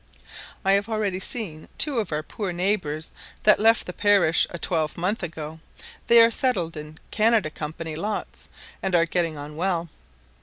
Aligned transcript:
I 0.65 0.71
have 0.71 0.89
already 0.89 1.19
seen 1.19 1.67
two 1.77 1.99
of 1.99 2.11
our 2.11 2.23
poor 2.23 2.51
neighbours 2.51 3.11
that 3.43 3.59
left 3.59 3.85
the 3.85 3.93
parish 3.93 4.47
a 4.49 4.57
twelvemonth 4.57 5.21
ago; 5.21 5.59
they 6.07 6.19
are 6.23 6.31
settled 6.31 6.75
in 6.75 6.97
Canada 7.11 7.51
Company 7.51 7.95
lots, 7.95 8.49
and 8.81 8.95
are 8.95 9.05
getting 9.05 9.37
on 9.37 9.55
well. 9.55 9.89